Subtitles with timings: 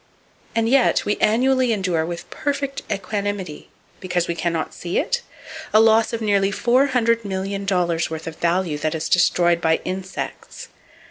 [0.55, 3.69] And yet, we annually endure with perfect equanimity
[3.99, 5.21] (because we can not see it?)
[5.73, 10.69] a loss of nearly $400,000,000 worth of value that is destroyed by insects.